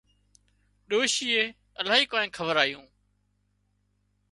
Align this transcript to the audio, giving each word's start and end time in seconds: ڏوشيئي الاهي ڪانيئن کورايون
ڏوشيئي 0.93 1.43
الاهي 1.81 2.05
ڪانيئن 2.13 2.33
کورايون 2.37 2.87